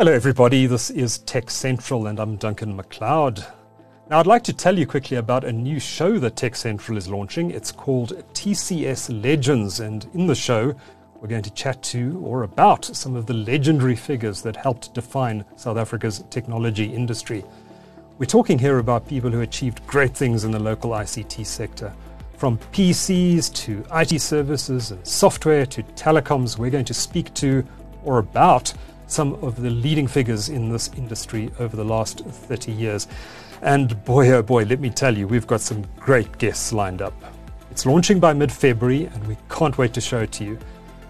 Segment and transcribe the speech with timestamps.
[0.00, 0.66] Hello, everybody.
[0.66, 3.44] This is Tech Central, and I'm Duncan McLeod.
[4.08, 7.08] Now, I'd like to tell you quickly about a new show that Tech Central is
[7.08, 7.50] launching.
[7.50, 10.72] It's called TCS Legends, and in the show,
[11.16, 15.44] we're going to chat to or about some of the legendary figures that helped define
[15.56, 17.44] South Africa's technology industry.
[18.18, 21.92] We're talking here about people who achieved great things in the local ICT sector.
[22.36, 27.66] From PCs to IT services and software to telecoms, we're going to speak to
[28.04, 28.72] or about
[29.08, 33.08] some of the leading figures in this industry over the last 30 years.
[33.62, 37.14] And boy, oh boy, let me tell you, we've got some great guests lined up.
[37.72, 40.58] It's launching by mid February, and we can't wait to show it to you.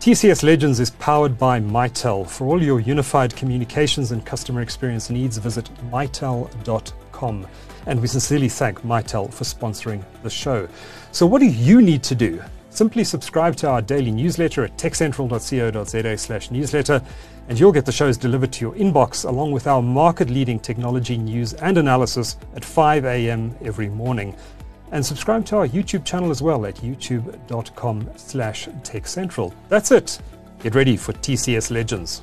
[0.01, 2.27] TCS Legends is powered by Mitel.
[2.27, 7.47] For all your unified communications and customer experience needs, visit mitel.com.
[7.87, 10.69] And we sincerely thank Mitel for sponsoring the show.
[11.11, 12.42] So, what do you need to do?
[12.79, 17.03] Simply subscribe to our daily newsletter at techcentral.co.za slash newsletter,
[17.49, 21.19] and you'll get the shows delivered to your inbox along with our market leading technology
[21.19, 23.53] news and analysis at 5 a.m.
[23.65, 24.33] every morning.
[24.93, 29.53] And subscribe to our YouTube channel as well at youtube.com slash techcentral.
[29.69, 30.20] That's it.
[30.61, 32.23] Get ready for TCS Legends.